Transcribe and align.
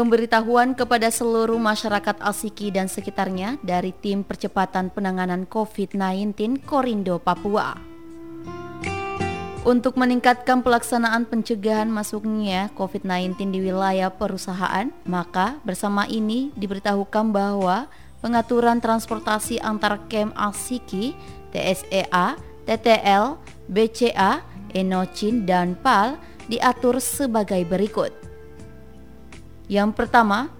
Pemberitahuan 0.00 0.72
kepada 0.72 1.12
seluruh 1.12 1.60
masyarakat 1.60 2.24
Alsiki 2.24 2.72
dan 2.72 2.88
sekitarnya 2.88 3.60
dari 3.60 3.92
Tim 3.92 4.24
Percepatan 4.24 4.88
Penanganan 4.88 5.44
COVID-19 5.44 6.64
Korindo 6.64 7.20
Papua. 7.20 7.76
Untuk 9.60 10.00
meningkatkan 10.00 10.64
pelaksanaan 10.64 11.28
pencegahan 11.28 11.92
masuknya 11.92 12.72
COVID-19 12.80 13.52
di 13.52 13.60
wilayah 13.60 14.08
perusahaan, 14.08 14.88
maka 15.04 15.60
bersama 15.68 16.08
ini 16.08 16.48
diberitahukan 16.56 17.28
bahwa 17.28 17.84
pengaturan 18.24 18.80
transportasi 18.80 19.60
antar 19.60 20.00
kem 20.08 20.32
Alsiki, 20.32 21.12
TSEA, 21.52 22.40
TTL, 22.64 23.36
BCA, 23.68 24.40
Enocin, 24.72 25.44
dan 25.44 25.76
PAL 25.76 26.16
diatur 26.48 27.04
sebagai 27.04 27.60
berikut. 27.68 28.19
Yang 29.70 30.02
pertama, 30.02 30.50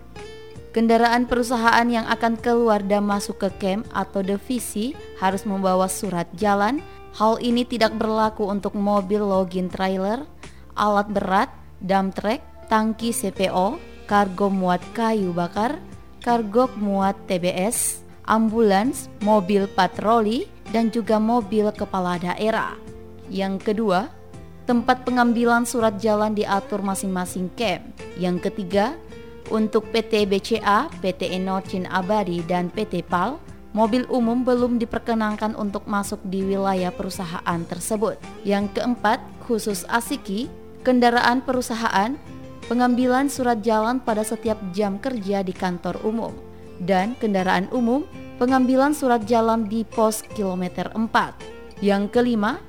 kendaraan 0.71 1.27
perusahaan 1.27 1.83
yang 1.91 2.07
akan 2.07 2.39
keluar 2.39 2.79
dan 2.79 3.03
masuk 3.03 3.43
ke 3.43 3.51
camp 3.59 3.83
atau 3.91 4.23
divisi 4.23 4.95
harus 5.19 5.43
membawa 5.43 5.91
surat 5.91 6.31
jalan. 6.39 6.79
Hal 7.19 7.43
ini 7.43 7.67
tidak 7.67 7.99
berlaku 7.99 8.47
untuk 8.47 8.79
mobil 8.79 9.19
login 9.19 9.67
trailer, 9.67 10.23
alat 10.79 11.11
berat, 11.11 11.51
dump 11.83 12.15
truck, 12.15 12.39
tangki 12.71 13.11
CPO, 13.11 13.83
kargo 14.07 14.47
muat 14.47 14.79
kayu 14.95 15.35
bakar, 15.35 15.83
kargo 16.23 16.71
muat 16.79 17.19
TBS, 17.27 18.07
ambulans, 18.31 19.11
mobil 19.27 19.67
patroli, 19.67 20.47
dan 20.71 20.87
juga 20.95 21.19
mobil 21.19 21.67
kepala 21.75 22.15
daerah. 22.23 22.79
Yang 23.27 23.75
kedua, 23.75 24.07
tempat 24.71 25.03
pengambilan 25.03 25.67
surat 25.67 25.99
jalan 25.99 26.31
diatur 26.31 26.79
masing-masing 26.79 27.51
camp. 27.59 27.83
Yang 28.15 28.47
ketiga, 28.47 28.95
untuk 29.49 29.89
PT 29.89 30.29
BCA, 30.29 30.93
PT 31.01 31.33
Enocin 31.33 31.89
Abadi, 31.89 32.45
dan 32.45 32.69
PT 32.69 33.09
PAL, 33.09 33.41
mobil 33.73 34.05
umum 34.13 34.45
belum 34.45 34.77
diperkenankan 34.77 35.57
untuk 35.57 35.89
masuk 35.89 36.21
di 36.29 36.45
wilayah 36.45 36.93
perusahaan 36.93 37.61
tersebut. 37.65 38.21
Yang 38.45 38.77
keempat, 38.77 39.25
khusus 39.49 39.89
Asiki, 39.89 40.53
kendaraan 40.85 41.41
perusahaan, 41.41 42.21
pengambilan 42.69 43.33
surat 43.33 43.65
jalan 43.65 43.99
pada 44.03 44.23
setiap 44.23 44.61
jam 44.77 45.01
kerja 45.01 45.41
di 45.41 45.57
kantor 45.57 45.97
umum, 46.05 46.37
dan 46.83 47.17
kendaraan 47.17 47.67
umum, 47.73 48.05
pengambilan 48.37 48.93
surat 48.93 49.25
jalan 49.25 49.65
di 49.65 49.89
pos 49.89 50.21
kilometer 50.37 50.93
4. 50.93 51.81
Yang 51.81 52.13
kelima, 52.13 52.61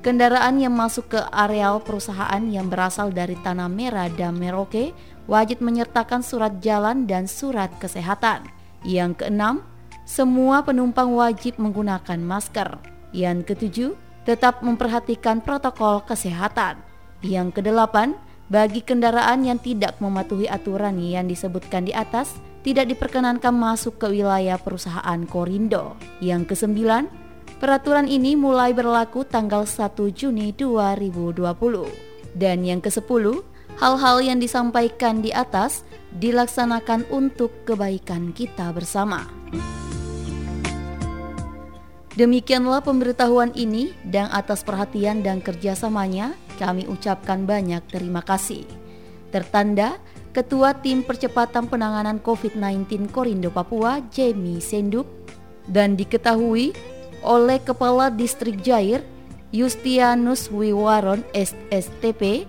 Kendaraan 0.00 0.56
yang 0.56 0.72
masuk 0.72 1.12
ke 1.12 1.20
areal 1.28 1.84
perusahaan 1.84 2.40
yang 2.48 2.72
berasal 2.72 3.12
dari 3.12 3.36
Tanah 3.36 3.68
Merah 3.68 4.08
dan 4.08 4.32
Merauke 4.32 4.96
wajib 5.30 5.62
menyertakan 5.62 6.26
surat 6.26 6.58
jalan 6.58 7.06
dan 7.06 7.30
surat 7.30 7.70
kesehatan. 7.78 8.50
Yang 8.82 9.22
keenam, 9.22 9.62
semua 10.02 10.66
penumpang 10.66 11.14
wajib 11.14 11.62
menggunakan 11.62 12.18
masker. 12.18 12.82
Yang 13.14 13.54
ketujuh, 13.54 13.90
tetap 14.26 14.66
memperhatikan 14.66 15.38
protokol 15.38 16.02
kesehatan. 16.02 16.82
Yang 17.22 17.62
kedelapan, 17.62 18.18
bagi 18.50 18.82
kendaraan 18.82 19.46
yang 19.46 19.62
tidak 19.62 20.02
mematuhi 20.02 20.50
aturan 20.50 20.98
yang 20.98 21.30
disebutkan 21.30 21.86
di 21.86 21.94
atas, 21.94 22.34
tidak 22.66 22.90
diperkenankan 22.90 23.54
masuk 23.54 24.02
ke 24.02 24.10
wilayah 24.10 24.58
perusahaan 24.58 25.20
Korindo. 25.30 25.94
Yang 26.18 26.52
kesembilan, 26.58 27.06
Peraturan 27.60 28.08
ini 28.08 28.40
mulai 28.40 28.72
berlaku 28.72 29.20
tanggal 29.28 29.68
1 29.68 29.92
Juni 30.16 30.56
2020. 30.56 31.44
Dan 32.32 32.64
yang 32.64 32.80
ke-10, 32.80 33.44
hal-hal 33.80 34.20
yang 34.20 34.38
disampaikan 34.38 35.24
di 35.24 35.32
atas 35.32 35.82
dilaksanakan 36.20 37.08
untuk 37.08 37.64
kebaikan 37.64 38.36
kita 38.36 38.70
bersama. 38.76 39.24
Demikianlah 42.12 42.84
pemberitahuan 42.84 43.56
ini 43.56 43.96
dan 44.04 44.28
atas 44.28 44.60
perhatian 44.60 45.24
dan 45.24 45.40
kerjasamanya 45.40 46.36
kami 46.60 46.84
ucapkan 46.84 47.48
banyak 47.48 47.80
terima 47.88 48.20
kasih. 48.20 48.68
Tertanda 49.32 49.96
Ketua 50.30 50.76
Tim 50.78 51.02
Percepatan 51.02 51.66
Penanganan 51.66 52.22
COVID-19 52.22 53.10
Korindo 53.10 53.50
Papua, 53.50 53.98
Jamie 54.14 54.62
Senduk, 54.62 55.08
dan 55.66 55.98
diketahui 55.98 56.70
oleh 57.24 57.58
Kepala 57.58 58.12
Distrik 58.14 58.62
Jair 58.62 59.02
Yustianus 59.50 60.46
Wiwaron 60.52 61.26
SSTP, 61.34 62.46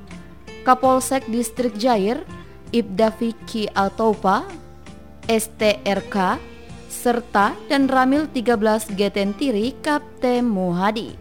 Kapolsek 0.66 1.26
Distrik 1.30 1.78
Jair 1.78 2.22
Ibda 2.72 3.12
Vicky 3.20 3.68
Altopa, 3.76 4.48
STRK, 5.28 6.40
serta 6.88 7.52
dan 7.68 7.92
Ramil 7.92 8.32
13 8.32 8.96
Getentiri 8.96 9.76
Kapten 9.84 10.48
Muhadi. 10.48 11.21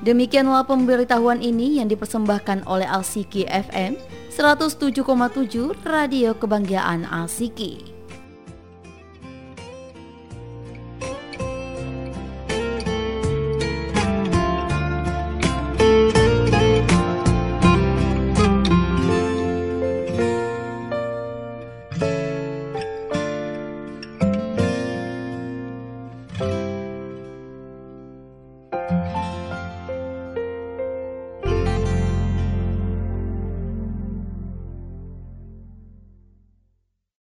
Demikianlah 0.00 0.64
pemberitahuan 0.64 1.44
ini 1.44 1.76
yang 1.76 1.92
dipersembahkan 1.92 2.64
oleh 2.64 2.88
Alsiki 2.88 3.44
FM 3.44 4.00
107,7 4.32 5.04
Radio 5.84 6.32
Kebanggaan 6.32 7.04
Alsiki. 7.04 7.99